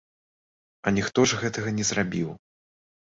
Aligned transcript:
А 0.85 0.95
ніхто 0.97 1.25
ж 1.31 1.41
гэтага 1.43 1.75
не 1.81 1.85
зрабіў. 1.91 2.29